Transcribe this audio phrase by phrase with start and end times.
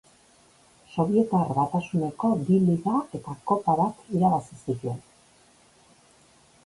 [0.93, 5.01] Sobietar Batasuneko bi liga eta kopa bat irabazi zituen.